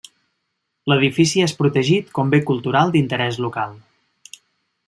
L'edifici 0.91 1.43
és 1.49 1.53
protegit 1.59 2.11
com 2.21 2.33
bé 2.37 2.41
cultural 2.51 2.97
d'interès 2.97 3.41
local. 3.49 3.81